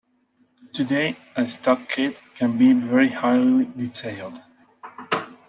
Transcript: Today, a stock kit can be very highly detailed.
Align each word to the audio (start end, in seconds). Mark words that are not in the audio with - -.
Today, 0.73 1.15
a 1.35 1.47
stock 1.47 1.87
kit 1.87 2.23
can 2.33 2.57
be 2.57 2.73
very 2.73 3.09
highly 3.11 3.65
detailed. 3.65 4.41